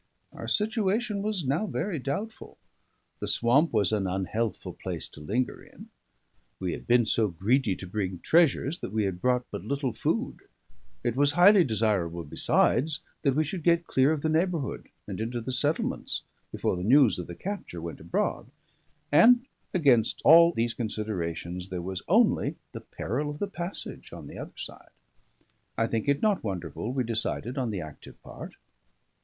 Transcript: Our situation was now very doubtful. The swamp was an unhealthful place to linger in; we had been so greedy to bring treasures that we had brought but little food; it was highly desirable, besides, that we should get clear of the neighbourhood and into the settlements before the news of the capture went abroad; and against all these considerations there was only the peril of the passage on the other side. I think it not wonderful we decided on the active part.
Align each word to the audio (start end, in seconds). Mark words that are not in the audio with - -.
Our 0.33 0.47
situation 0.47 1.21
was 1.21 1.45
now 1.45 1.67
very 1.67 1.99
doubtful. 1.99 2.57
The 3.19 3.27
swamp 3.27 3.71
was 3.71 3.91
an 3.91 4.07
unhealthful 4.07 4.73
place 4.73 5.07
to 5.09 5.21
linger 5.21 5.61
in; 5.61 5.89
we 6.59 6.71
had 6.71 6.87
been 6.87 7.05
so 7.05 7.27
greedy 7.27 7.75
to 7.75 7.85
bring 7.85 8.17
treasures 8.17 8.79
that 8.79 8.91
we 8.91 9.03
had 9.03 9.21
brought 9.21 9.45
but 9.51 9.63
little 9.63 9.93
food; 9.93 10.39
it 11.03 11.15
was 11.15 11.33
highly 11.33 11.63
desirable, 11.63 12.23
besides, 12.23 13.01
that 13.21 13.35
we 13.35 13.43
should 13.43 13.61
get 13.61 13.85
clear 13.85 14.11
of 14.11 14.23
the 14.23 14.27
neighbourhood 14.29 14.89
and 15.05 15.19
into 15.21 15.39
the 15.39 15.51
settlements 15.51 16.23
before 16.51 16.75
the 16.75 16.81
news 16.81 17.19
of 17.19 17.27
the 17.27 17.35
capture 17.35 17.79
went 17.79 17.99
abroad; 17.99 18.49
and 19.11 19.45
against 19.71 20.19
all 20.25 20.51
these 20.51 20.73
considerations 20.73 21.69
there 21.69 21.79
was 21.79 22.01
only 22.07 22.55
the 22.71 22.81
peril 22.81 23.29
of 23.29 23.37
the 23.37 23.45
passage 23.45 24.11
on 24.13 24.25
the 24.25 24.39
other 24.39 24.57
side. 24.57 24.89
I 25.77 25.85
think 25.85 26.09
it 26.09 26.23
not 26.23 26.43
wonderful 26.43 26.91
we 26.91 27.03
decided 27.03 27.55
on 27.59 27.69
the 27.69 27.81
active 27.81 28.19
part. 28.23 28.55